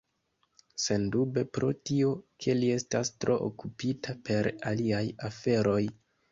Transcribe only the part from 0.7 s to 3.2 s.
Sendube pro tio, ke li estas